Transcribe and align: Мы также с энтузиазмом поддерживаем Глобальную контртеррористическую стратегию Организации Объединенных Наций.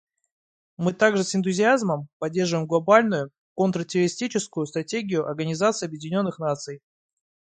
Мы 0.77 0.93
также 0.93 1.23
с 1.23 1.35
энтузиазмом 1.35 2.09
поддерживаем 2.17 2.65
Глобальную 2.65 3.29
контртеррористическую 3.55 4.65
стратегию 4.65 5.27
Организации 5.27 5.85
Объединенных 5.85 6.39
Наций. 6.39 6.81